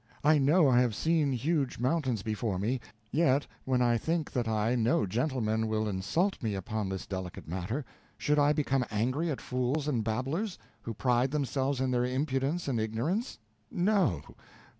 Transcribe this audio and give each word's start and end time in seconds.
I 0.23 0.39
know 0.39 0.67
I 0.67 0.79
have 0.81 0.95
seen 0.95 1.31
huge 1.31 1.77
mountains 1.77 2.23
before 2.23 2.57
me, 2.57 2.79
yet, 3.11 3.45
when 3.65 3.83
I 3.83 3.99
think 3.99 4.31
that 4.31 4.47
I 4.47 4.73
know 4.73 5.05
gentlemen 5.05 5.67
will 5.67 5.87
insult 5.87 6.41
me 6.41 6.55
upon 6.55 6.89
this 6.89 7.05
delicate 7.05 7.47
matter, 7.47 7.85
should 8.17 8.39
I 8.39 8.51
become 8.51 8.83
angry 8.89 9.29
at 9.29 9.39
fools 9.39 9.87
and 9.87 10.03
babblers, 10.03 10.57
who 10.81 10.95
pride 10.95 11.29
themselves 11.29 11.79
in 11.79 11.91
their 11.91 12.03
impudence 12.03 12.67
and 12.67 12.79
ignorance? 12.79 13.37
No. 13.69 14.23